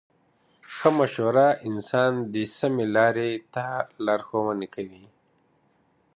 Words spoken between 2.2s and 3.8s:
د سمې لارې ته